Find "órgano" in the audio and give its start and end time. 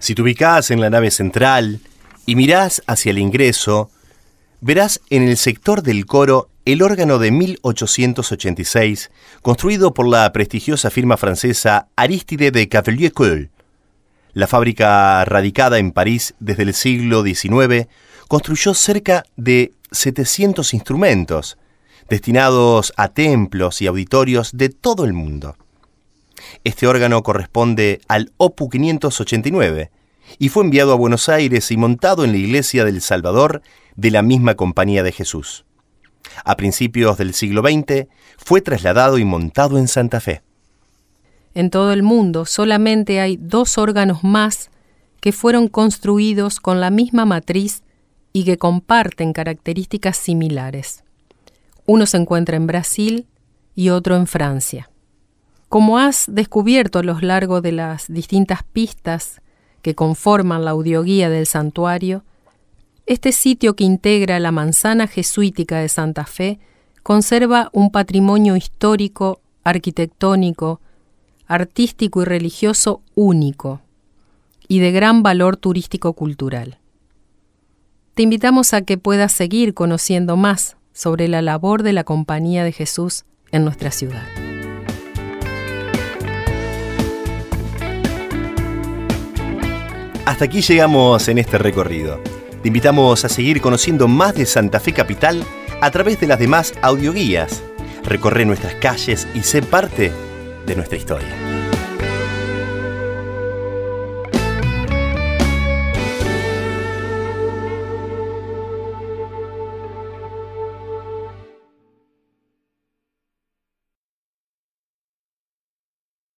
6.82-7.18, 26.86-27.22